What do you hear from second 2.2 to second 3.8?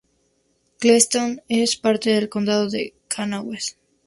condado de Kanawha.